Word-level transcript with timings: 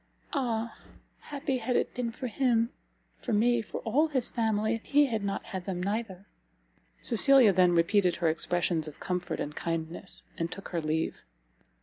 Ah! 0.33 0.79
happy 1.19 1.59
had 1.59 1.75
it 1.75 1.93
been 1.93 2.11
for 2.11 2.25
him, 2.25 2.71
for 3.21 3.33
me, 3.33 3.61
for 3.61 3.81
all 3.81 4.07
his 4.07 4.31
family, 4.31 4.73
if 4.73 4.83
he 4.85 5.05
had 5.05 5.23
not 5.23 5.43
had 5.43 5.65
them 5.67 5.79
neither!" 5.83 6.25
Cecilia 7.03 7.53
then 7.53 7.73
repeated 7.75 8.15
her 8.15 8.27
expressions 8.27 8.87
of 8.87 8.99
comfort 8.99 9.39
and 9.39 9.55
kindness, 9.55 10.23
and 10.39 10.51
took 10.51 10.69
her 10.69 10.81
leave. 10.81 11.23